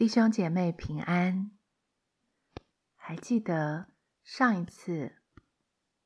[0.00, 1.50] 弟兄姐妹平安。
[2.96, 3.88] 还记得
[4.22, 5.20] 上一次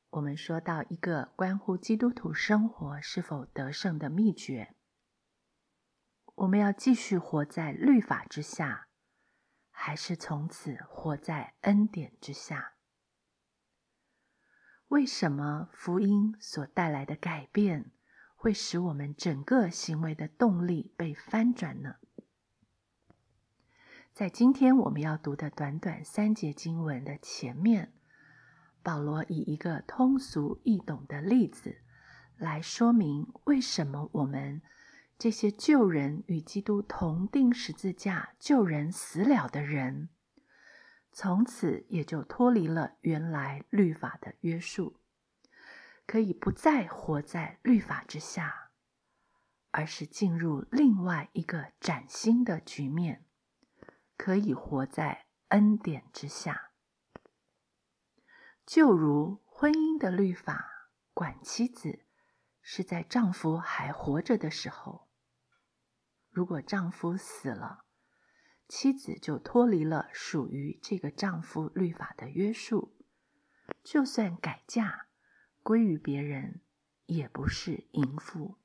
[0.09, 4.75] 我们说到一个关乎基督徒生活是否得胜的秘诀？
[6.35, 8.89] 我们要继续活在律法之下，
[9.71, 12.73] 还是从此活在恩典之下？
[14.89, 17.93] 为什么福音所带来的改变
[18.35, 21.95] 会使我们整个行为的动力被翻转呢？
[24.15, 27.91] 在今天我们要读的短短三节经文的前面，
[28.81, 31.81] 保罗以一个通俗易懂的例子
[32.37, 34.61] 来说明，为什么我们
[35.19, 40.07] 这些旧人与基督同钉十字架、救人死了的人，
[41.11, 45.01] 从此也就脱离了原来律法的约束，
[46.07, 48.69] 可以不再活在律法之下，
[49.71, 53.24] 而是进入另外一个崭新的局面。
[54.17, 56.71] 可以活在恩典之下，
[58.65, 62.05] 就如婚姻的律法管妻子
[62.61, 65.07] 是在丈夫还活着的时候，
[66.29, 67.85] 如果丈夫死了，
[68.67, 72.97] 妻子就脱离了属于这个丈夫律法的约束，
[73.83, 75.07] 就算改嫁
[75.61, 76.61] 归于别人，
[77.05, 78.57] 也不是淫妇。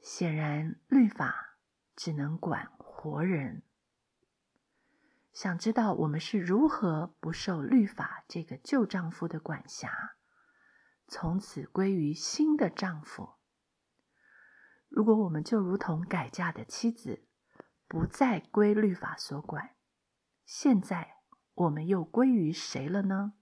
[0.00, 1.58] 显然，律法
[1.94, 3.62] 只能管活人。
[5.34, 10.14] 想知道我们是如何不受律法这个旧丈夫的管辖，
[11.08, 13.34] 从此归于新的丈夫？
[14.88, 17.26] 如果我们就如同改嫁的妻子，
[17.88, 19.74] 不再归律法所管，
[20.44, 21.16] 现在
[21.54, 23.32] 我们又归于谁了呢？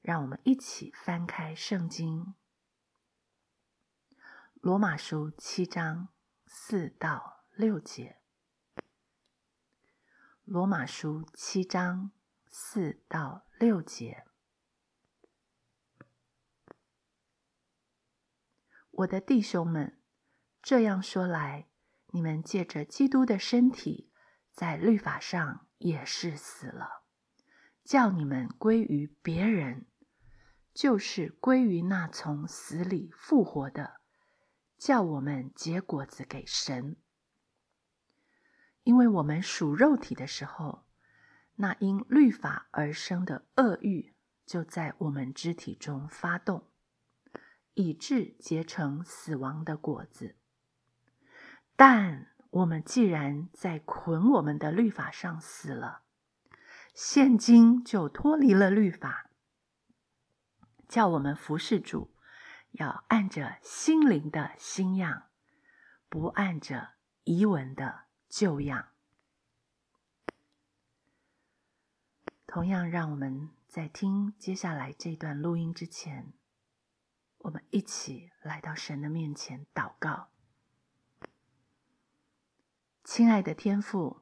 [0.00, 2.34] 让我们一起翻开圣经，
[4.62, 6.08] 《罗马书》七章
[6.46, 8.22] 四到六节。
[10.46, 12.12] 罗马书七章
[12.46, 14.24] 四到六节，
[18.92, 20.00] 我的弟兄们，
[20.62, 21.66] 这样说来，
[22.12, 24.12] 你们借着基督的身体，
[24.52, 27.02] 在律法上也是死了，
[27.82, 29.88] 叫你们归于别人，
[30.72, 34.00] 就是归于那从死里复活的，
[34.78, 36.96] 叫我们结果子给神。
[38.86, 40.84] 因为我们属肉体的时候，
[41.56, 44.14] 那因律法而生的恶欲
[44.46, 46.70] 就在我们肢体中发动，
[47.74, 50.36] 以致结成死亡的果子。
[51.74, 56.02] 但我们既然在捆我们的律法上死了，
[56.94, 59.30] 现今就脱离了律法，
[60.88, 62.14] 叫我们服侍主，
[62.70, 65.24] 要按着心灵的新样，
[66.08, 66.90] 不按着
[67.24, 68.05] 遗文的。
[68.38, 68.88] 旧样。
[72.46, 76.34] 同样，让我们在听接下来这段录音之前，
[77.38, 80.28] 我们一起来到神的面前祷告。
[83.02, 84.20] 亲爱的天父，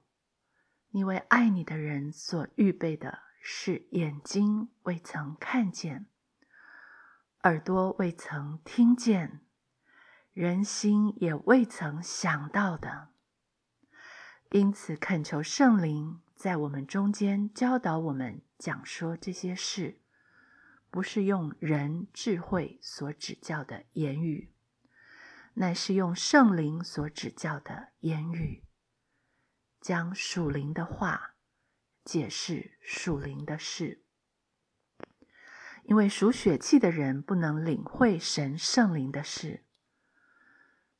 [0.90, 6.06] 你为爱你的人所预备的是眼睛未曾看见，
[7.42, 9.44] 耳朵未曾听见，
[10.32, 13.13] 人心也未曾想到的。
[14.54, 19.98] 因此，恳求圣灵在我们中间教导我们讲说这些事，
[20.92, 24.54] 不是用人智慧所指教的言语，
[25.54, 28.62] 乃是用圣灵所指教的言语，
[29.80, 31.34] 将属灵的话
[32.04, 34.04] 解释属灵的事。
[35.82, 39.64] 因为属血气的人不能领会神圣灵的事，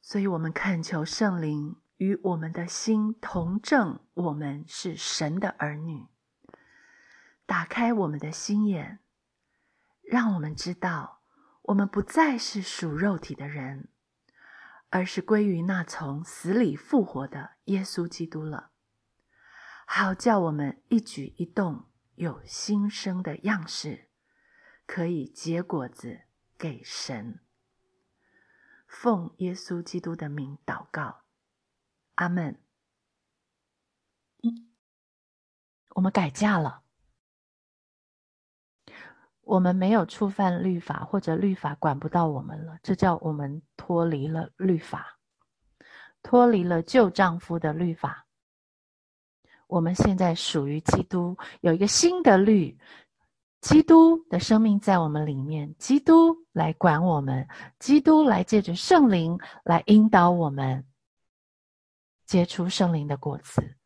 [0.03, 1.77] 所以我们恳求圣灵。
[1.97, 6.09] 与我们的心同证，我们是神的儿女。
[7.47, 9.01] 打开我们的心眼，
[10.03, 11.21] 让我们知道，
[11.63, 13.89] 我们不再是属肉体的人，
[14.89, 18.71] 而是归于那从死里复活的耶稣基督了。
[19.87, 24.09] 好叫我们一举一动有新生的样式，
[24.87, 26.23] 可以结果子
[26.57, 27.41] 给神。
[28.87, 31.24] 奉耶稣基督的名祷告。
[32.15, 32.59] 阿门。
[35.91, 36.83] 我们改嫁了，
[39.43, 45.19] 我们没有触犯律法，或者律法管不到我们了，这叫我们脱离了律法，
[46.21, 48.27] 脱离了旧丈夫的律法。
[49.69, 52.77] 我们现在属于基督，有一个新的律，
[53.61, 57.47] 基督的生命在我们里面，基督来管我们，
[57.79, 60.85] 基督来借着圣灵来引导我们。
[62.35, 63.77] 结出圣灵的果子。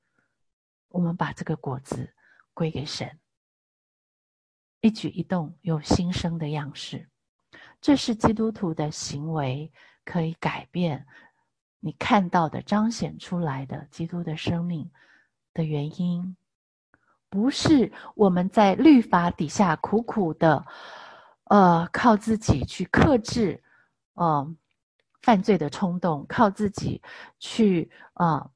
[0.88, 2.14] 我们把这个果子
[2.54, 3.20] 归给神，
[4.80, 7.10] 一举一动有新生的样式。
[7.78, 9.70] 这是基督徒的行为
[10.02, 11.06] 可以改变
[11.78, 14.90] 你看到的、彰显出来的基督的生命
[15.52, 16.34] 的原因，
[17.28, 20.64] 不是我们在律法底下苦苦的，
[21.50, 23.62] 呃，靠自己去克制，
[24.14, 24.56] 嗯，
[25.22, 27.02] 犯罪的冲动，靠自己
[27.38, 28.50] 去啊，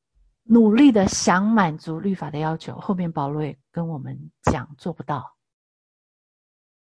[0.44, 2.78] 努力的想满足律法的要求。
[2.78, 5.36] 后面保罗也跟我们讲，做不到，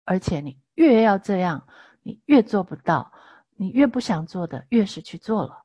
[0.06, 1.68] 而且你越要这样。
[2.06, 3.14] 你越做不到，
[3.56, 5.64] 你越不想做的，越是去做了。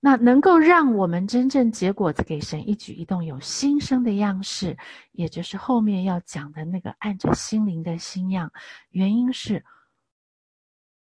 [0.00, 4.76] 那能够让我们真正结果子给神一举一动有新生的样式，
[5.12, 8.52] 也就是后面要讲的那个按着心灵的新样。
[8.90, 9.64] 原因是，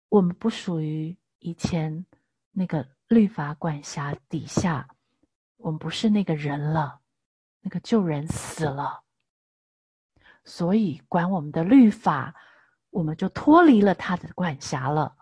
[0.08, 2.04] 我们不属于以前
[2.52, 4.88] 那个律法管辖底下，
[5.56, 7.00] 我们不是那个人了，
[7.60, 9.02] 那个旧人死了，
[10.44, 12.34] 所以管我们的律法。
[12.90, 15.14] 我们就脱离了他的管辖了。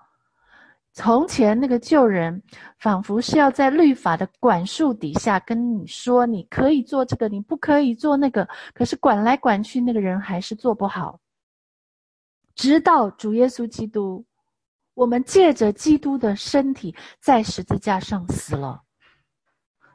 [0.93, 2.41] 从前那个旧人，
[2.79, 11.21] 仿佛是要在律法的管束底下跟你说：“你可以做这个，你不可以做那个。”可是管来管去，那个人还是做不好。
[12.55, 14.25] 直到主耶稣基督，
[14.97, 18.83] 我们借着基督的身体在十字架上死了，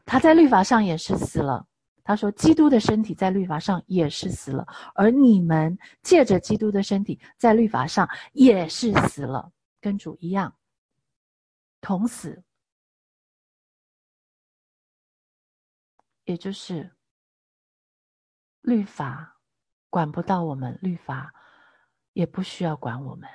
[0.06, 1.68] 他在律法上也是死了。
[2.04, 4.64] 他说：“基督的身体在律法上也是死了，
[4.94, 10.56] 而你们借着基督的身体在律法上也是死了，跟主一样，
[11.80, 12.44] 同死。
[16.26, 16.96] 也就是
[18.62, 19.40] 律法
[19.90, 21.34] 管不到我们，律法
[22.14, 23.28] 也不需要管我们。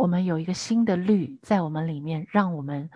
[0.00, 2.90] 我们有一个新的律在我们里面，让我们。”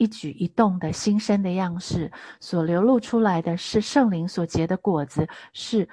[0.00, 2.10] 一举一动的新生的样式，
[2.40, 5.86] 所流露出来的是圣灵所结的果子，是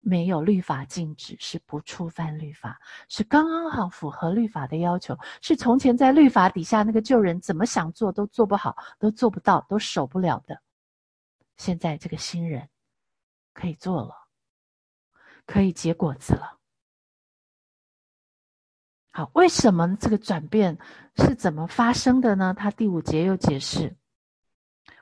[0.00, 2.78] 没有律法禁止，是不触犯律法，
[3.08, 10.60] 是刚刚好符合律法的要求，是从前在律法底下那个旧人怎么想做都做不好，都做不到，都守不了的。
[11.56, 12.68] 现在这个新人
[13.54, 14.14] 可以做了，
[15.46, 16.53] 可以结果子了。
[19.16, 20.76] 好，为什么这个转变
[21.18, 22.52] 是怎么发生的呢？
[22.52, 23.94] 他第五节又解释，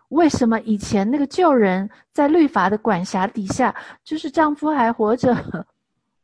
[0.08, 3.74] 为什么以前那个旧人在律法的管辖底下，
[4.04, 5.34] 就是丈夫还活着，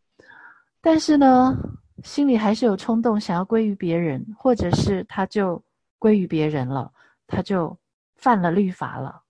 [0.83, 1.57] 但是呢，
[2.05, 5.65] 心里还是有冲动想要归于别人，或者是他就
[5.99, 6.93] 归于别人了，
[7.27, 7.75] 他就
[8.17, 9.23] 犯了律法了，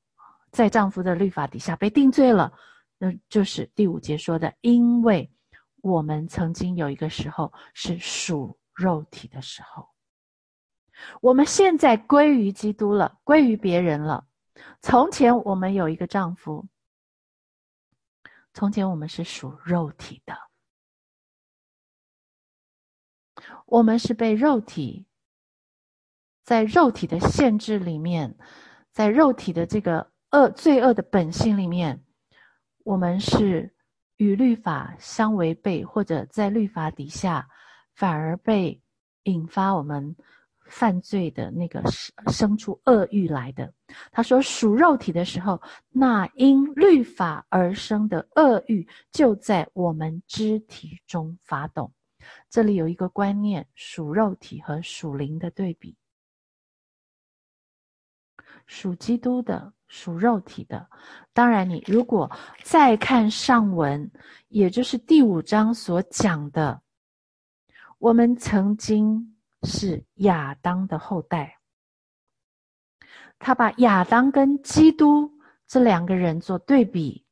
[0.51, 2.53] 在丈夫的律法底下被定罪了，
[2.99, 5.31] 那就是第五节说的，因为。
[5.81, 9.89] 我们曾经有一个时候是属肉体的时候，
[11.21, 14.27] 我们现在归于基督了，归于别人了。
[14.81, 16.67] 从前我们有一个丈夫，
[18.53, 20.37] 从前我们是属肉体的，
[23.67, 25.07] 我们是被肉体
[26.43, 28.37] 在肉体的限制里面，
[28.93, 32.05] 在肉体的这个恶罪恶的本性里面，
[32.85, 33.78] 我们是。
[34.19, 37.49] 与律法相违背，或者在律法底下，
[37.95, 38.81] 反而被
[39.25, 40.15] 引发我们
[40.67, 43.73] 犯罪的那个生生出恶欲来的。
[44.13, 51.93] 他说属肉体的时候，那因律法而生的恶欲就在我们肢体中发动。
[52.51, 55.97] 这里有一个观念：属肉体和属灵的对比。
[58.69, 59.73] 属基督的。
[59.91, 60.87] 属肉体的，
[61.33, 62.31] 当然，你如果
[62.63, 64.13] 再看上文，
[64.49, 66.83] 也就是第五章所讲的，
[67.99, 71.59] 我们曾经是亚当的后代，
[73.39, 75.33] 他把亚当跟基督
[75.67, 77.25] 这两个人做对比。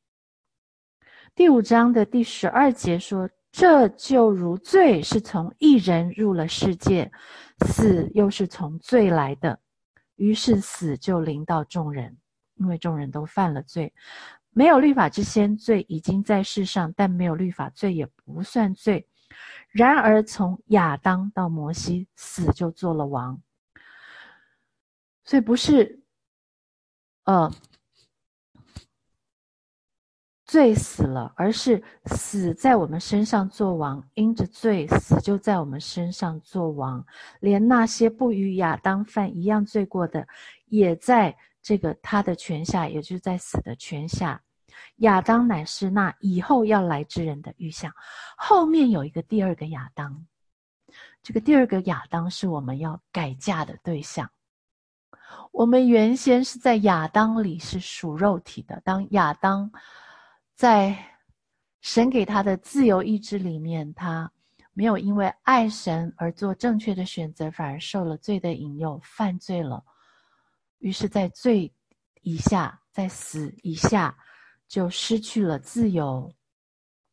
[1.35, 7.11] 第五章的第十二节说：“这就如罪是从一人入了世界，
[7.67, 9.59] 死又是从罪来的，
[10.17, 12.17] 于是死就临到众人。”
[12.59, 13.93] 因为众人都犯了罪，
[14.49, 19.07] 没有律法之先，罪已经在世上；但没有律法，罪也不算罪。
[19.69, 23.39] 然而从亚当到摩西，死就做了王。
[25.23, 26.01] 所以不是，
[27.25, 27.53] 呃，
[30.47, 34.03] 罪死了，而是死在我们身上做王。
[34.15, 37.05] 因着罪，死就在我们身上做王。
[37.41, 40.27] 连那些不与亚当犯一样罪过的，
[40.65, 41.37] 也在。
[41.59, 44.41] 这个他的权下，也就是在死的权下，
[44.97, 47.91] 亚当乃是那以后要来之人的预象。
[48.37, 50.25] 后面有一个第二个亚当，
[51.21, 54.31] 这个第二个亚当是我们要改嫁的对象。
[55.51, 59.69] 我们原先是在亚当里是属肉体的，当亚当
[60.57, 60.97] 在
[61.81, 64.31] 神给他的自由意志里面，他
[64.73, 69.85] 没有因为爱神而做正确的选择，反而受了罪的引诱，犯罪了。
[70.79, 71.71] 于是，在罪
[72.23, 74.17] 以下，在死以下，
[74.67, 76.33] 就失去了自由。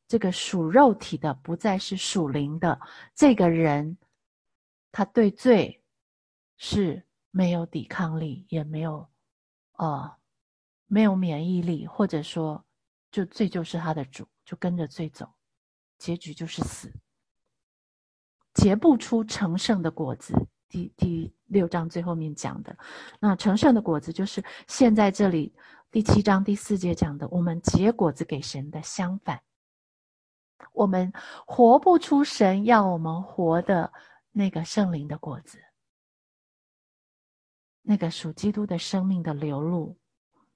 [0.09, 2.81] 这个属肉体的，不再是属灵的。
[3.15, 3.99] 这个人，
[4.91, 5.83] 他对罪
[6.57, 9.07] 是没有抵抗力，也没有，
[9.73, 10.17] 呃，
[10.87, 12.65] 没有免疫力，或者说，
[13.15, 15.33] 就罪就是他的主，就跟着罪走，
[15.99, 16.93] 结局就是死，
[18.55, 20.35] 结不出成圣的果子。
[20.69, 22.77] 第第六章最后面讲的，
[23.21, 25.55] 那成圣的果子就是现在这里
[25.93, 29.41] 第七章第四节讲的，我们结果子给神的相反，
[30.73, 31.13] 我们
[31.47, 33.93] 活不出神要我们活的
[34.33, 35.63] 那个圣灵的果子，
[37.81, 39.97] 那个属基督的生命的流露，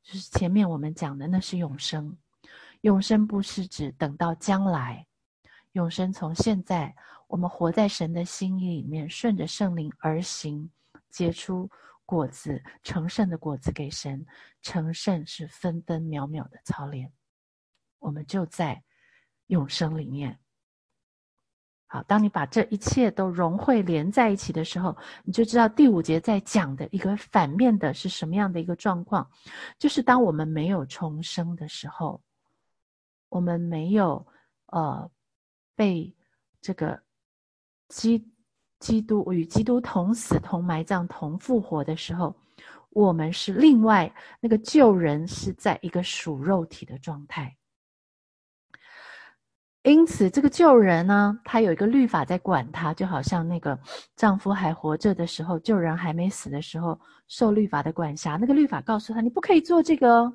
[0.03, 2.19] 就是前面我们讲的，那是永生。
[2.82, 5.06] 永生不是指等到将来，
[5.73, 6.94] 永生从现在。
[7.26, 10.70] 我们活在神的心意里面，顺着圣灵而行，
[11.11, 11.68] 结出
[12.06, 14.25] 果子，成圣的果子给神。
[14.62, 17.12] 成圣是分分秒秒的操练，
[17.99, 18.82] 我们就在
[19.49, 20.38] 永生里面。
[21.87, 29.30] 好，当你把这一切都融汇连在一起的时候，你就知道第五节在讲的一个反面的是什么样的一个状况，
[29.78, 32.18] 就是当我们没有重生的时候，
[33.28, 34.26] 我们没有
[34.66, 35.11] 呃
[35.75, 36.14] 被
[36.61, 37.00] 这个。
[37.88, 38.23] 基
[38.80, 42.37] 基督与基督同死、同埋葬、同复活的时候，
[42.90, 47.56] 我们是另外那个旧人是在一个属肉体的状态。
[49.85, 53.80] 因此，这个旧人呢，他有一个律法在管他，就好像那个
[54.14, 58.37] 丈夫还活着的时候，旧人还没死的时候，受律法的管辖。
[58.37, 60.30] 那个律法告诉他：你不可以做这个，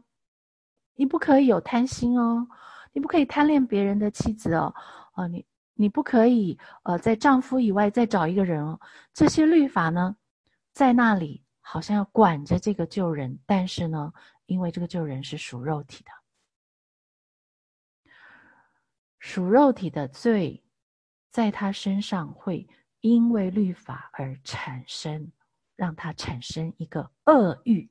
[0.96, 2.48] 你不可以有贪心哦，
[2.94, 4.74] 你不可以贪恋别人的妻子哦，
[5.16, 5.46] 哦，你。
[5.76, 8.80] 你不可以，呃，在丈夫以外再找一个人哦。
[9.12, 10.16] 这些律法呢，
[10.72, 14.14] 在那里好像要管着这个旧人，但是呢，
[14.46, 16.12] 因为这个旧人是属肉体的，
[19.18, 20.64] 属肉体的罪，
[21.32, 22.68] 在他身上会
[23.02, 25.32] 因为律法而产生，
[25.76, 27.90] 让他产生一个恶欲。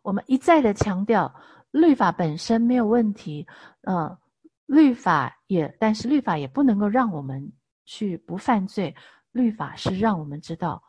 [0.00, 1.34] 我们一再的强调，
[1.70, 3.46] 律法本身没有问题，
[3.82, 4.18] 呃。
[4.66, 7.52] 律法也，但是律法也不能够让我们
[7.84, 8.94] 去不犯罪。
[9.32, 10.80] 律法是让我们知道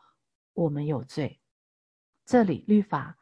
[0.52, 1.40] 我们有罪。
[2.24, 3.18] 这里律法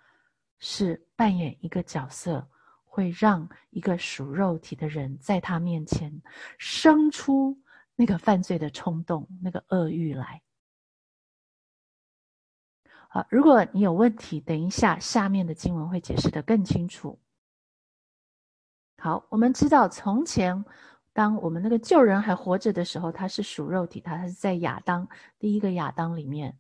[0.59, 2.47] 是扮演一个角色，
[2.85, 6.13] 会让一个属肉体的人在他面前
[6.59, 7.59] 生出
[7.97, 10.43] 那个犯罪的冲动、那个恶欲来。
[13.09, 17.19] 好，如果你有问题，等一下下面的经文会解释的更清楚。
[19.03, 20.63] 好，我们知道从前，
[21.15, 26.59] 当我们那个旧人还活着的时候，他是属肉体，他是在亚当第一个亚当里面，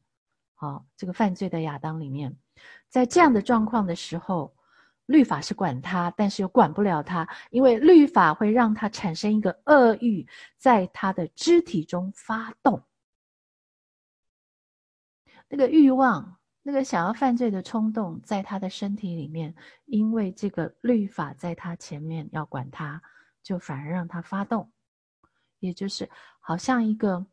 [0.54, 2.34] 好，这个犯罪的亚当里面，
[2.88, 4.56] 在这样的状况的时候，
[5.04, 12.82] 律法是管他，但是又管不了他，因为律法会让他产生一个恶欲，在他的肢体中发动，
[15.46, 16.39] 那个欲望。
[16.62, 19.54] 那个想要犯罪的冲动在他的身体里面，
[19.86, 23.00] 因为这个律法在他前面要管他，
[23.42, 24.70] 就反而让他发动，
[25.58, 27.24] 也就是好像一个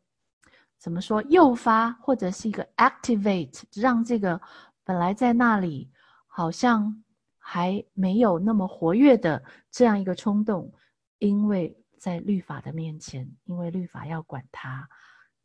[0.78, 4.40] 怎么说诱发或者是一个 activate，让这个
[4.82, 5.90] 本来在那里
[6.26, 7.04] 好像
[7.38, 10.72] 还没有那么活跃的这样一个冲动，
[11.18, 14.88] 因为在律法的面前，因为律法要管他。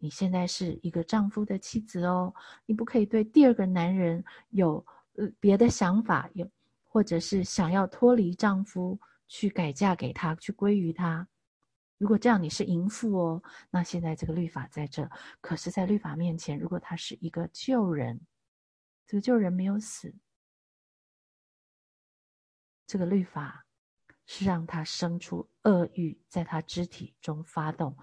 [0.04, 2.34] 你现在是一个丈夫的妻子哦，
[2.66, 6.46] 你不可以对第二个男人有呃别的想法，有
[6.84, 11.26] 或者是想要脱离丈夫去改嫁给他，去归于他。
[11.98, 13.44] 如果这样，你是淫妇哦。
[13.70, 18.20] 那现在这个律法在这，可是，在律法面前，如果他是一个旧人，
[19.08, 20.14] 这个旧人没有死，
[22.86, 23.66] 这个律法
[24.26, 27.96] 是让他生出恶欲，在他肢体中发动。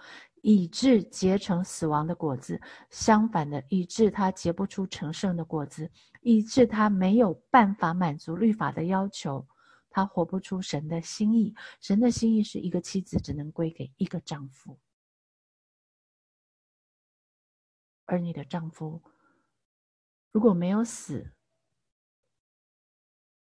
[0.43, 5.91] 以致结成死亡的果子，相反的，以致他结不出成圣的果子，
[6.23, 9.47] 以致他没有办法满足律法的要求，
[9.91, 11.55] 他活不出神的心意。
[11.81, 14.79] 神的心意是一个妻子只能归给一个丈夫，
[18.07, 19.03] 而你的丈夫
[20.33, 21.33] 如果没有死，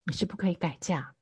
[0.05, 1.15] 你是不可以改嫁。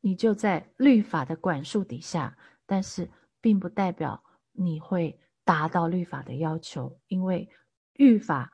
[0.00, 3.08] 你就在律法的管束底下，但是
[3.40, 7.48] 并不代表你会达到律法的要求，因为
[7.94, 8.52] 律法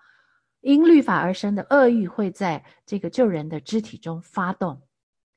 [0.60, 4.82] 因律法而生的恶欲会在这个救人的肢体中发动，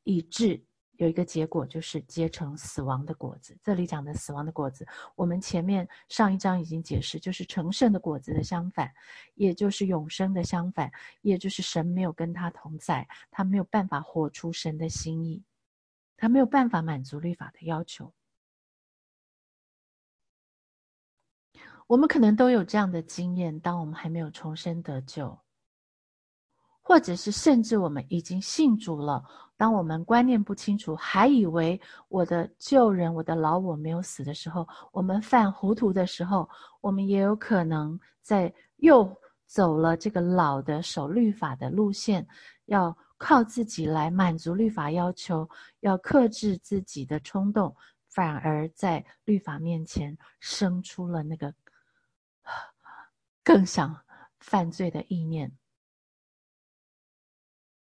[0.04, 0.66] 以致。
[0.98, 3.58] 有一个结果就是结成死亡的果子。
[3.64, 4.86] 这里讲的死亡的果子，
[5.16, 8.92] 我们前面上一章已经解释，就是成圣的果子的相反，
[9.36, 15.42] 也就是永生的相反，也就是神没有跟他同在，他没有办法活出神的心意，
[16.20, 18.14] 他没有办法满足律法的要求。
[21.88, 25.40] 我们可能都有这样的经验：当我们还没有重生得救，
[26.82, 29.24] 或者是甚至我们已经信主了。
[29.56, 36.48] 当我们观念不清楚，还以为我的旧人、我的老我没有死的时候，我们犯糊涂的时候，
[36.82, 39.10] 我们也有可能在又
[39.48, 42.28] 走了这个老的守律法的路线，
[42.66, 45.48] 要靠自己来满足律法要求，
[45.82, 47.76] 要克制自己的冲动，
[48.08, 51.54] 反而在律法面前生出了那个
[53.44, 54.04] 更想
[54.40, 55.52] 犯罪的意念。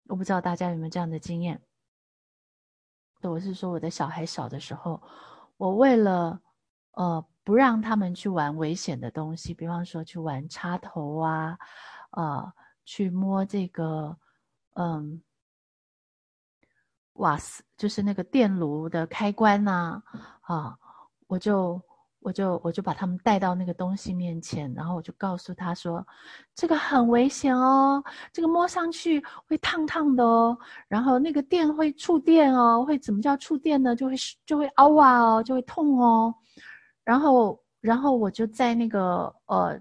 [0.07, 1.59] 我不知道大家有没有这样的经验。
[3.21, 5.01] 我是说，我的小孩小的时候，
[5.57, 6.39] 我为了
[6.91, 11.57] 呃不让他们去玩危险的东西，比方说去玩插头啊，
[12.11, 12.53] 呃，
[12.85, 14.15] 去摸这个
[14.75, 15.21] 嗯
[17.13, 20.01] 瓦斯，就是那个电炉的开关呐，
[20.41, 20.77] 啊，
[21.27, 21.81] 我就。
[22.25, 26.03] 我就我就把他们带到那个东西面前，然后我就告诉他说
[26.55, 28.03] ：“这个很危险哦，
[28.33, 33.95] 这个摸上去会烫烫的哦，然后那个电会触电哦，会怎么叫触电呢？
[33.95, 36.33] 就会就会凹啊哦，就会痛哦。
[37.03, 39.79] 然后然后我就在那个呃。”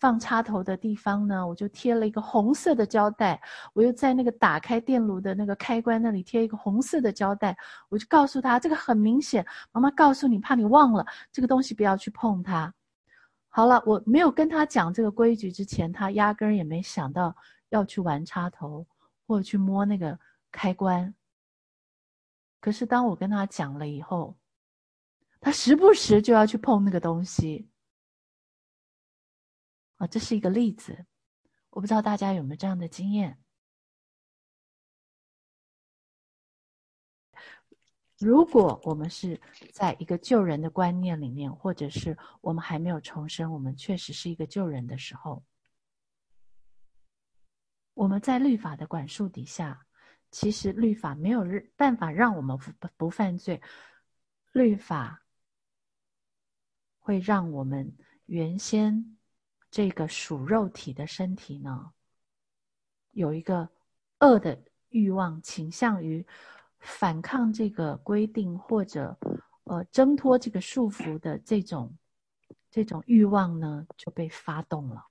[0.00, 3.40] 放插头的地方呢，我就贴了一个红色的胶带。
[3.74, 7.54] 我又在那个打开电炉的那个开关那里贴一个红色的胶带。
[7.90, 12.72] 我就告诉他，这个很明显，妈妈告诉你，怕你忘了这个东西，不要去碰它。
[13.50, 17.36] 好了，我没有跟他讲这个规矩之前，他压根儿也没想到
[17.68, 18.86] 要去玩插头
[19.26, 20.18] 或者去摸那个
[20.50, 21.14] 开关。
[22.58, 24.34] 可是当我跟他讲了以后，
[25.40, 27.68] 他时不时就要去碰那个东西。
[30.00, 31.04] 啊，这是一个例子，
[31.68, 33.38] 我不知道大家有没有这样的经验。
[38.16, 39.38] 如果我们是
[39.72, 45.44] 在一个救人的观念里面，或者是我们还没有重生，我们确实是一个救人的时候，
[47.92, 49.86] 我们在律法的管束底下，
[50.30, 51.44] 其实律法没有
[51.76, 53.60] 办法让我们不不犯罪，
[54.52, 55.22] 律法
[57.00, 59.18] 会让我们原先。
[59.70, 61.92] 这个属肉体的身体呢，
[63.12, 63.68] 有一个
[64.18, 66.26] 恶的欲望，倾向于
[66.80, 69.16] 反抗这个规定，或者
[69.64, 71.96] 呃挣脱这个束缚的这种
[72.70, 75.06] 这种欲望呢，就被发动了。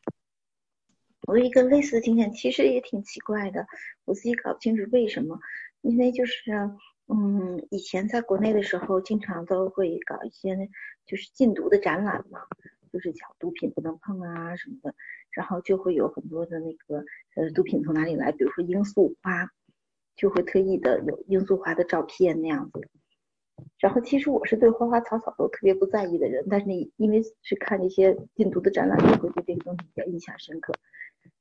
[1.28, 3.66] 我有一个类似的经验，其实也挺奇怪的，
[4.06, 5.40] 我自己搞不清楚为什么。
[5.82, 6.52] 因为就是
[7.08, 10.70] 嗯，以前在国内的时候，经常都会搞一些
[11.06, 12.42] 就是禁毒的展览嘛。
[12.92, 14.94] 就是讲毒品不能碰啊什么的，
[15.32, 17.04] 然后就会有很多的那个
[17.36, 19.50] 呃毒品从哪里来，比如说罂粟花，
[20.16, 22.88] 就会特意的有罂粟花的照片那样子。
[23.78, 30.74] 然后其实我是对花花草草都特别不在意的人，但是你因为是看那些禁毒的展览，就会对这个东西比较印象深刻。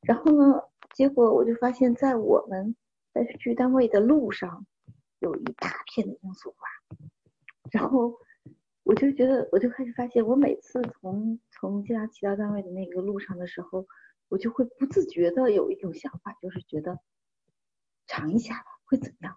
[0.02, 0.62] 然后呢，
[0.94, 2.74] 结果我就发现，在我们
[3.12, 4.66] 在去单位的路上，
[5.20, 6.68] 有一大片的罂粟花，
[7.70, 8.18] 然后。
[8.88, 13.87] 我就觉得，我就开始发现，我每次从从家骑到单位的那个路上的时候，
[14.31, 16.98] 我就会不自觉的有一种想法，就是觉得
[18.07, 19.37] 尝一下吧，会怎么样？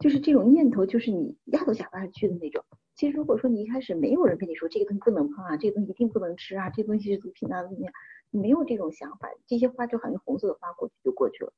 [0.00, 2.62] 就是这种念头，就是你压都压不下去的那种。
[2.94, 7.90] 其实如果说你一开始没有人跟你说这个东西不能碰啊，这个东西一定不能吃啊，这东西是毒品啊，怎么样？
[8.28, 11.54] 你没有这种想法，这些花就好像红色的花过去就过去了。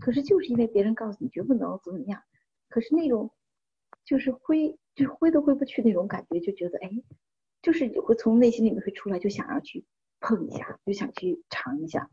[0.00, 2.22] 可是就是因为别人告诉你绝不能怎么样，
[2.70, 3.30] 可是那种
[4.06, 4.78] 就是灰。
[4.98, 6.90] 就挥都挥不去那种感觉，就觉得哎，
[7.62, 9.84] 就是会从内心里面会出来，就想要去
[10.18, 12.10] 碰一下，就想去尝一下，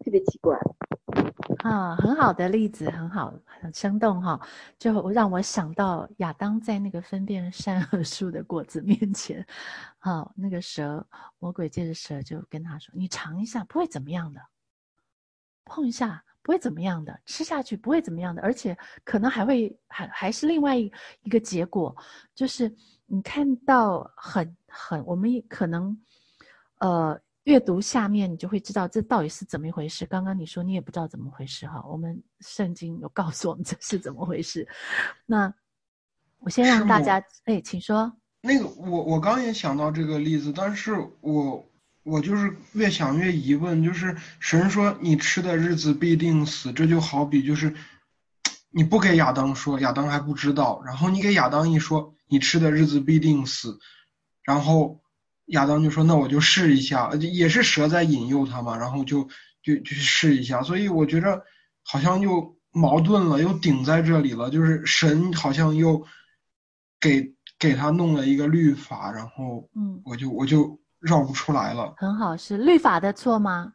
[0.00, 0.58] 特别奇怪。
[1.58, 4.40] 啊，很好的例子，很好，很生动哈，
[4.78, 9.46] 就让我想到亚当在那个分辨善恶树的果子面前，
[9.98, 11.06] 好，那个蛇，
[11.38, 14.40] 魔鬼借着蛇就跟他说：“你尝一下，不会怎么样的，
[15.64, 21.96] 碰一下。”不会怎么样的，吃下去不会怎么样的，而且可能还会还还是另外一一个结果，
[22.34, 22.70] 就是
[23.06, 25.98] 你看到很很，我们可能
[26.80, 30.04] 呃阅读下面，你就会知道这到底是怎么一回事。
[30.04, 34.68] 刚刚你说你也不知道怎么回事哈，我们圣经有告诉我们这是怎么回事。
[35.24, 35.52] 那
[36.40, 38.12] 我先让大家，哎，请说。
[38.42, 41.64] 那个，我我刚也想到这个例子，但是我
[42.04, 47.74] 我就是越想越疑问，就是神说你吃的日子必定死，这就好比就是
[48.70, 53.78] 你不给亚当说，亚当还不知道，然后你给亚当一说，你吃的日子必定死，
[54.42, 55.00] 然后
[55.46, 59.24] 亚当就说那我就试一下，也是蛇在引诱他嘛，然后就
[59.62, 61.42] 就就去试一下，所以我觉着
[61.82, 66.06] 好像又矛盾了，又顶在这里了，就是神好像又
[67.00, 67.34] 给。
[67.56, 71.94] 给他弄了一个律法，然后，嗯，我就我就绕不出来了。
[71.96, 73.72] 很好，是律法的错吗？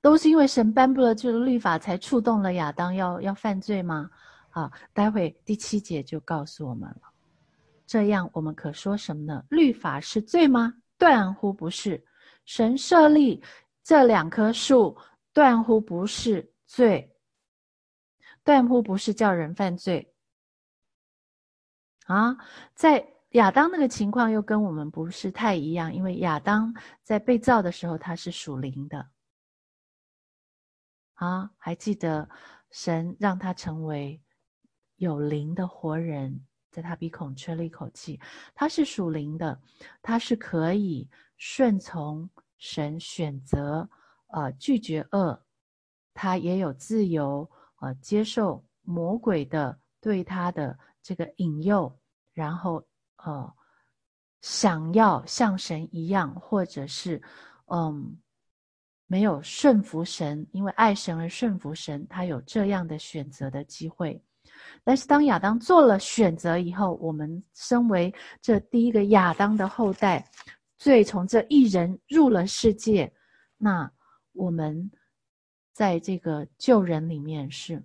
[0.00, 4.08] 都是因为神颁布了这个律法，才触动了亚当要要犯罪吗？
[4.48, 7.02] 好，待会第七节就告诉我们了。
[7.86, 9.44] 这样我们可说什么呢？
[9.50, 10.72] 律法是罪吗？
[10.96, 12.02] 断乎不是。
[12.46, 13.42] 神设立
[13.82, 14.96] 这两棵树，
[15.32, 17.14] 断乎不是罪，
[18.42, 20.14] 断乎不是叫人犯罪。
[22.06, 22.36] 啊，
[22.74, 29.08] 在亚当那个情况又跟我们不是太一样，因为亚当在被造的时候他是属灵的。
[31.14, 32.28] 啊，还记得
[32.70, 34.20] 神让他成为
[34.96, 38.18] 有灵的活人，在他鼻孔吹了一口气，
[38.54, 39.60] 他是属灵的，
[40.02, 43.88] 他是可以顺从神选择，
[44.28, 45.40] 呃，拒绝恶，
[46.14, 47.48] 他也有自由，
[47.80, 51.96] 呃，接受魔鬼的对他的这个引诱。
[52.32, 52.82] 然后，
[53.24, 53.54] 呃，
[54.40, 57.20] 想要像神一样，或者是，
[57.66, 58.18] 嗯，
[59.06, 64.22] 没有顺服神，因为爱神而顺服神，他有这样的选择的机会。
[64.84, 70.30] 但是当亚当做了选择以后，我们身为这第一个亚当的后代，
[70.78, 73.12] 最从这一人入了世界，
[73.56, 73.90] 那
[74.32, 74.90] 我们
[75.72, 77.82] 在这个救人里面是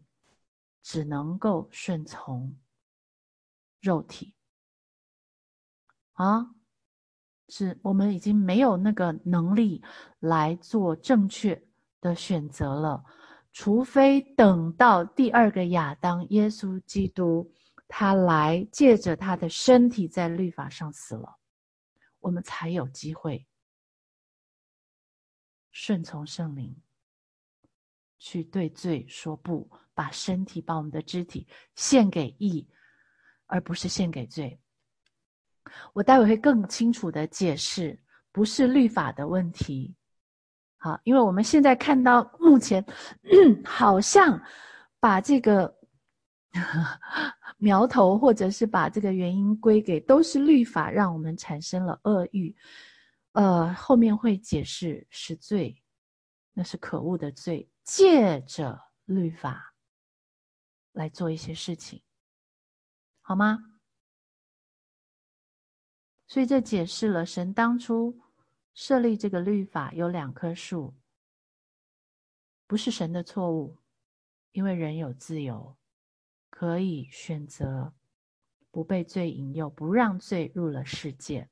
[0.84, 2.56] 只能够顺从
[3.82, 4.35] 肉体。
[6.16, 6.50] 啊，
[7.48, 9.84] 是我们已经没有那个能力
[10.20, 11.62] 来做正确
[12.02, 13.04] 的选择了，
[13.52, 17.52] 除非等到第二个亚当耶稣基督
[17.88, 21.38] 他来借着他的身体在律法上死了，
[22.20, 23.46] 我们才有机会
[25.72, 26.76] 顺从圣灵，
[28.18, 32.68] 去对罪说不，把身体把我们的肢体献给义，
[33.48, 34.58] 而不是献给罪。
[35.94, 38.00] 我待会会更清楚的解释，
[38.32, 39.96] 不是律法的问题，
[40.78, 42.86] 好，因为我们现在看到目前
[43.66, 44.42] 好像
[45.00, 45.74] 把这个
[47.58, 52.56] 苗头，或者是把这个原因归给都是律法，让我们产生了恶欲。
[53.34, 55.82] 呃，后面会解释是罪，
[56.54, 59.74] 那是可恶的罪，借着律法
[60.94, 62.02] 来做一些事情，
[63.22, 63.60] 好吗？
[66.28, 68.20] 所以这解释了神当初
[68.74, 70.94] 设立这个律法有两棵树，
[72.68, 73.78] 不是神的错误，
[74.52, 75.78] 因为人有自由，
[76.50, 77.94] 可以选择
[78.72, 81.50] 不被罪引诱，不让罪入了世界，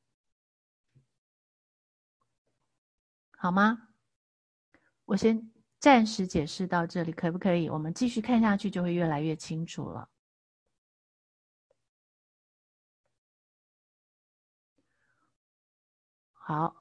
[3.38, 3.90] 好吗？
[5.06, 7.70] 我先暂时解释到这里，可不可以？
[7.70, 10.10] 我们继续看下去就会越来越清楚了。
[16.46, 16.76] 好，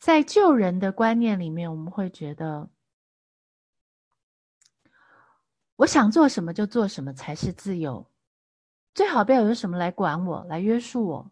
[0.00, 2.68] 在救人的观念里面，我们会觉得，
[5.76, 8.04] 我想做什么就做什么才是自由，
[8.92, 11.30] 最好不要有什么来管我、来约束我。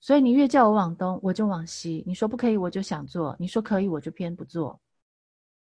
[0.00, 4.80] 所以你越叫我往东，我就往西；你说不可以，我就想做；你说可以，我就偏不做。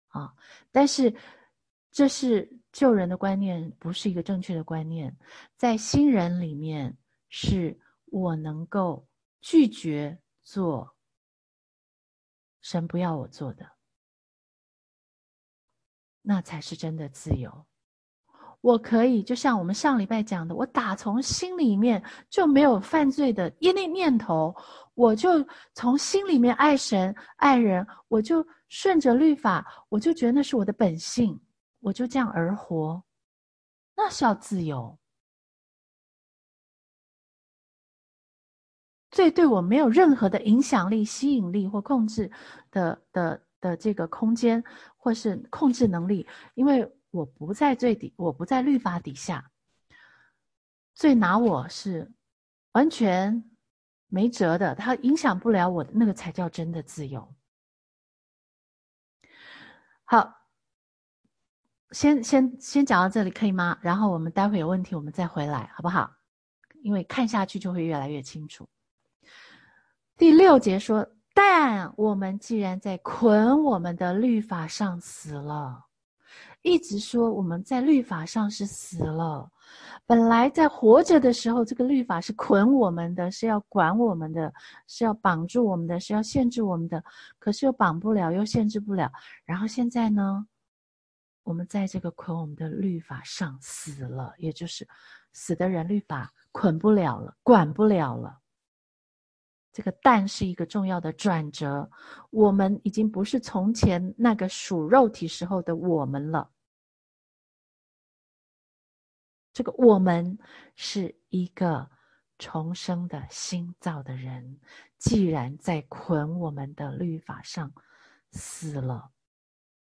[0.09, 0.31] 啊！
[0.71, 1.11] 但是
[1.91, 5.17] 这是旧人的观念，不是一个正确的观念。
[5.57, 6.95] 在新人里面，
[7.29, 9.03] 是我能够
[9.41, 10.15] 拒绝。
[10.51, 10.93] 做
[12.59, 13.65] 神不要我做的，
[16.21, 17.65] 那才是真的自由。
[18.59, 24.53] 我可以，就像我们上礼拜讲的，我打从心里面就没有犯罪的一念念头，
[24.93, 25.29] 我就
[25.73, 31.41] 从心里面爱神爱人，我就顺着律法，我就觉得那是我的本性，
[31.79, 33.01] 我就这样而活，
[33.95, 34.99] 那是要自由。
[39.11, 42.31] 最对我没有任何的影响力、吸引力或控制
[42.71, 44.63] 的的的这个空间，
[44.95, 49.51] 或是控制能力，因为我不在最底，我不在律法底下，
[50.95, 52.09] 最拿我是
[52.71, 53.43] 完全
[54.07, 57.35] 没辙的，它影响不了我，那个才叫真的自由。
[60.05, 60.47] 好，
[61.91, 63.77] 先先先讲到这里可以吗？
[63.81, 66.13] 然后我们待会有问题我们再回来，好不好？
[66.81, 68.67] 因为看下去就会越来越清楚。
[70.21, 71.03] 第六节说
[71.33, 75.83] ：“但我们既然在捆我们的律法上死了，
[76.61, 79.49] 一直说我们在律法上是死了。
[80.05, 84.53] 本来在活着的时候，这个律法是捆我们的，是要管我们的，
[84.85, 87.03] 是要绑住我们的，是要限制我们的。
[87.39, 89.11] 可是又绑不了，又限制不了。
[89.43, 90.45] 然后现在呢，
[91.41, 94.87] 我们在这个捆我们的律法上死了，也就是
[95.33, 98.37] 死的人，律法捆不了了，管不了了。”
[99.73, 101.89] 这个“但”是一个重要的转折，
[102.29, 106.51] 我们已经不是从前那个属肉体时候的我们了。
[109.53, 110.37] 这个“我们”
[110.75, 111.89] 是一个
[112.37, 114.59] 重生的新造的人，
[114.97, 117.71] 既然在捆我们的律法上
[118.31, 119.11] 死了，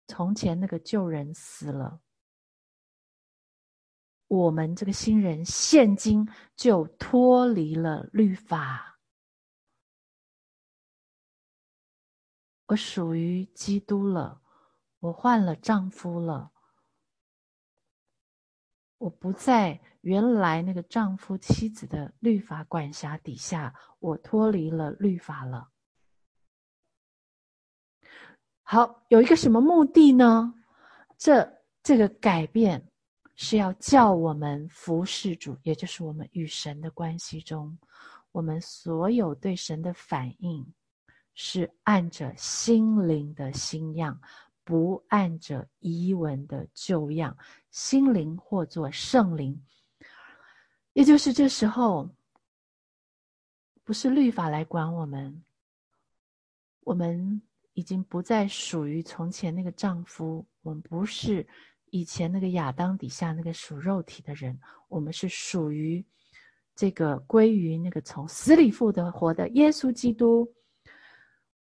[0.09, 2.01] 从前那个旧人死了，
[4.27, 8.98] 我们这个新人现今就脱离了律法。
[12.69, 14.43] 我属于基督了，
[15.01, 16.53] 我换了丈夫了，
[18.99, 25.71] 我不在原来那个丈夫妻子的律法管辖底下，我脱离了律法了。
[28.63, 30.55] 好，有一个什么目的呢？
[31.17, 32.87] 这这个改变
[33.35, 37.79] 是要叫我们服侍主，也就是我们与神的关系中，
[38.31, 40.71] 我们所有对神的反应。
[41.41, 44.21] 是按着心灵的新样，
[44.65, 47.39] 不按着遗文的旧样。
[47.71, 49.57] 心灵或作圣灵，
[50.95, 52.11] 也就是这时候，
[53.85, 55.45] 不是律法来管我们。
[56.81, 57.41] 我们
[57.75, 61.47] 已经不再属于从前那个丈夫，我们不是
[61.91, 66.05] 以前那个亚当底下那个属肉体的人，我们是属于
[66.75, 70.53] 这个归于那个从死里复活的耶稣基督。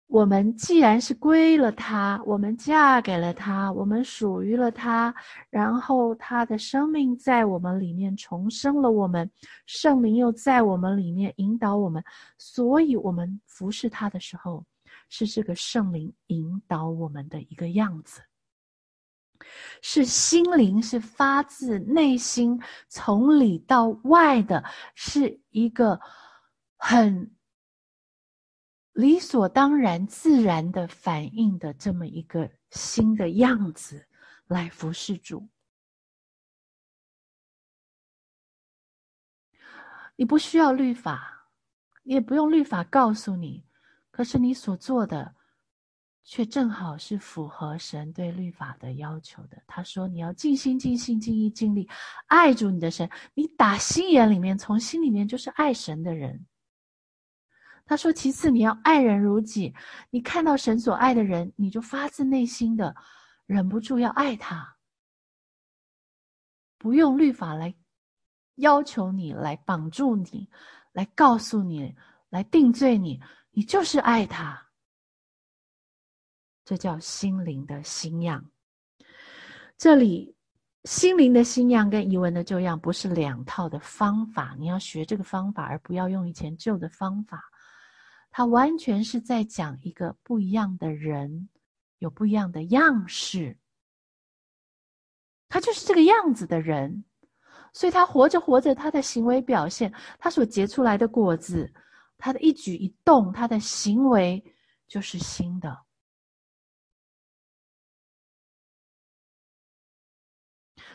[0.07, 5.13] 我们既然是归了他，我们嫁给了他，我们属于了他，
[5.51, 9.29] 然后他的生命在我们里面重生了我们，
[9.67, 12.05] 圣灵又在我们里面引导我们，
[12.39, 14.65] 所以我们服侍他的时候，
[15.09, 18.21] 是这个圣灵引导我们的一个样子，
[19.81, 24.63] 是心灵是发自内心从里到外的，
[24.95, 25.99] 是一个
[26.77, 27.33] 很。
[28.95, 34.07] 理所当然、自然的反应的这么一个新的样子
[34.47, 35.49] 来服侍主，
[40.15, 41.49] 你不需要律法，
[42.05, 43.67] 你也不用律法告诉你，
[44.13, 45.35] 可是你所做的
[46.23, 49.61] 却正好是符合神对律法的要求的。
[49.67, 51.89] 他说：“你要尽心、尽心、尽意、尽力
[52.29, 53.11] 爱主你的神。
[53.35, 56.47] 你打心眼里面，从心里面就是爱神的人。”
[57.87, 59.75] 他说：“其次，你要爱人如己。
[60.09, 62.97] 你看到神所爱的人，你就发自内心的
[63.45, 64.77] 忍不住要爱他，
[66.79, 67.75] 不用律法来
[68.55, 70.49] 要求你，来绑住你，
[70.93, 71.95] 来告诉你，
[72.31, 73.21] 来定罪你，
[73.51, 74.67] 你就是爱他。
[76.65, 78.51] 这叫心灵的新样。
[79.77, 80.35] 这里
[80.85, 87.45] 心灵的新样跟遗文的旧样不是两套的方法，你要学这个方法，而不要用以前旧的方法。”
[88.37, 91.49] 他完全是在讲一个不一样的人，
[91.99, 93.57] 有不一样的样式。
[95.49, 97.05] 他就是这个样子的人，
[97.73, 101.73] 所以他活着活着，他的行为表现，他所结出来的果子，
[102.19, 104.45] 他的一举一动，他的行为
[104.89, 105.85] 就是新的。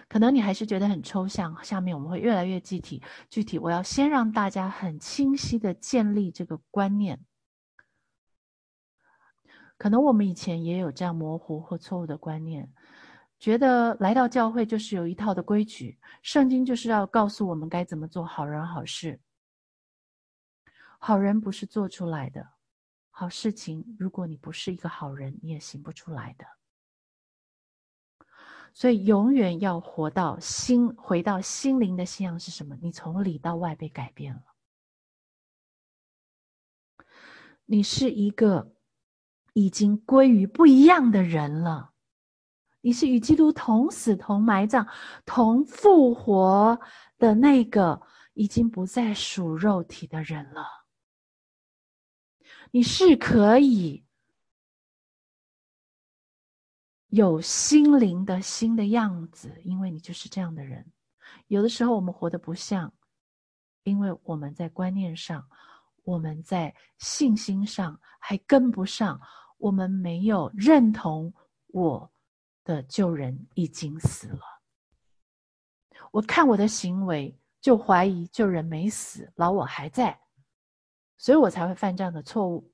[0.09, 3.01] 可能你还是觉得很抽象，下面我们会越来越具体。
[3.29, 7.25] 具体，我要先让大家很清晰的建立这个观念。
[9.79, 12.69] 可能我们以前也有这样模糊或错误的观念，
[13.39, 19.21] 觉得来到教会就是有一套的规矩，圣经就是要告诉我们该怎么做好人好事。
[20.99, 22.45] 好人不是做出来的，
[23.09, 26.45] 好事情如果你不是一个好人，你也行不出来的。
[28.73, 32.77] 所以永远要活到心，回到心灵的信仰是什么？
[32.81, 34.43] 你从里到外被改变了，
[37.63, 38.75] 你是一个。
[39.59, 41.91] 已经归于不一样的人了。
[42.79, 44.87] 你是与基督同死、同埋葬、
[45.25, 46.79] 同复活
[47.17, 48.01] 的那个
[48.35, 50.65] 已经不再属肉体的人了。
[52.71, 54.05] 你是可以
[57.07, 60.89] 有心灵的新的样子，因为你就是这样的人。
[61.47, 62.93] 有的时候我们活得不像，
[63.83, 65.45] 因为我们在观念上，
[66.05, 69.19] 我们在信心上还跟不上，
[69.59, 71.31] 我们没有认同
[71.67, 72.11] 我
[72.63, 74.41] 的救人已经死了。
[76.11, 80.19] 我看我的行为就怀疑救人没死，老我还在，
[81.17, 82.73] 所以我才会犯这样的错误。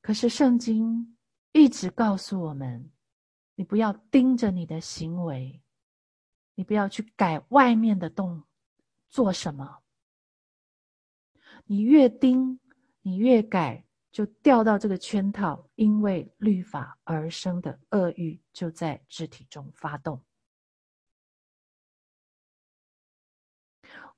[0.00, 1.16] 可是圣经
[1.52, 2.90] 一直告诉我们：
[3.54, 5.62] 你不要盯着你的行为，
[6.54, 8.42] 你不要去改外面的动
[9.08, 9.82] 做什么。
[11.66, 12.58] 你越盯，
[13.02, 20.24] 你越改，就掉到这个圈套，因为律法而生的恶欲就在肢体中发动。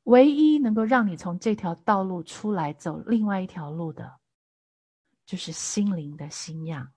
[0.03, 4.21] 唯一能够让你从这条道路出来，走另外一条路的。
[5.25, 6.93] 就是心灵的新样，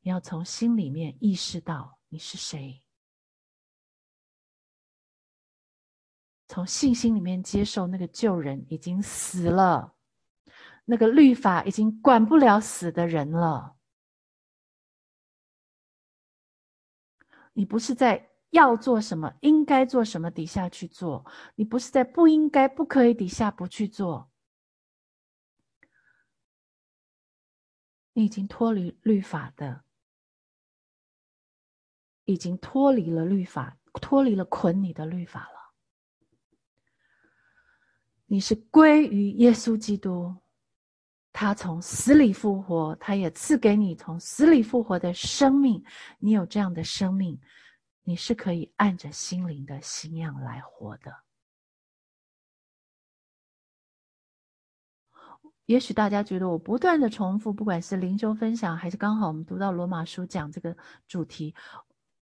[0.00, 2.82] 你要从心里面意识到你是谁，
[6.48, 9.93] 从信心里面接受那个旧人已经死了，
[10.84, 13.76] 那个律法已经管不了死的人了。
[17.54, 24.30] 你不是在要做什么、应该做什么底下去做，你不是在不应该、不可以底下不去做。
[28.12, 29.84] 你已经脱离律法的，
[32.24, 35.74] 已经脱离了律法，脱离了捆你的律法了。
[38.26, 40.43] 你是归于耶稣基督，
[41.34, 45.84] 他从死里复活，他也赐给你从死里复活的生命。
[46.20, 47.36] 你有这样的生命，
[48.04, 51.12] 你是可以按着心灵的信仰来活的。
[55.66, 60.76] 也许大家觉得我不断的重复，不管是灵修分享，还是刚好我们读到罗马书讲这个
[61.08, 61.52] 主题，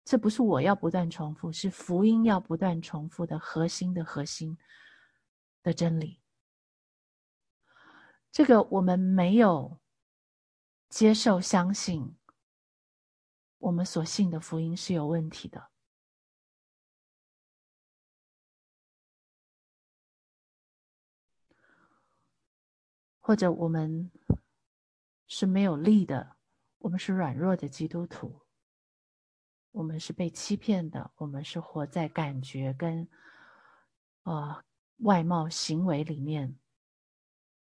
[0.03, 4.57] 这不是我要不断重复，是福音要不断重复的核心的核心
[5.63, 6.24] 的真理。
[8.35, 9.79] 这个我们没有
[10.89, 12.17] 接受、相信，
[13.59, 15.71] 我们所信的福音是有问题的。
[23.21, 24.11] 或者我们
[25.29, 26.37] 是没有力的，
[26.79, 28.43] 我们是软弱的基督徒，
[29.71, 33.09] 我们是被欺骗的，我们是活在感觉跟
[34.25, 34.65] 呃
[34.97, 36.59] 外貌行为里面，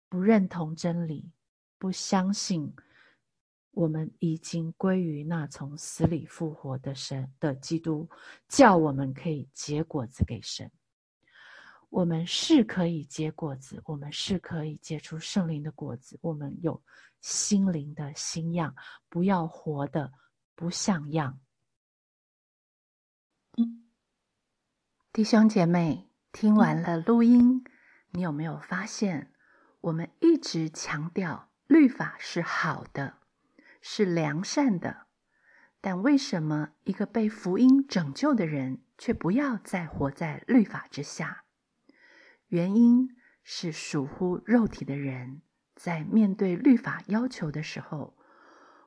[0.09, 1.31] 不认同真理，
[1.79, 2.75] 不相信
[3.73, 8.09] 我们已经归于那从死里复活的神的基督，
[8.49, 10.71] 叫我们可以结果子给神。
[11.91, 16.19] 我们是可以结果子，我们是可以结出圣灵的果子。
[16.21, 16.83] 我们有
[17.21, 18.75] 心灵的新样，
[19.09, 20.13] 不要活的
[20.55, 21.41] 不像样。
[25.13, 27.65] 弟兄姐妹，听完了录音，
[28.11, 29.33] 你有没有发现，
[29.83, 33.19] 我们一直强调律法是好的，
[33.81, 35.07] 是良善的，
[35.81, 41.45] 但为什么一个被福音拯救的人，却不要再活在律法之下？
[42.49, 45.43] 原因是属乎肉体的人，
[45.77, 48.17] 在面对律法要求的时候，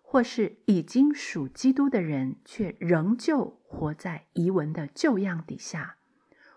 [0.02, 5.98] 或是已经属基督的人，却仍旧活在遗文的旧样底下，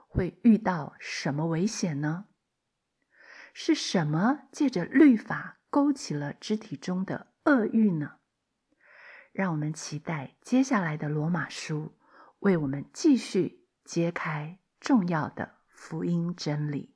[0.09, 2.25] 会遇到什么危险呢？
[3.57, 8.17] 是什么借着律法勾起了肢体中的恶欲呢？
[9.33, 11.97] 让我们期待接下来的罗马书，
[12.41, 16.94] 为我们继续揭开重要的福音真理。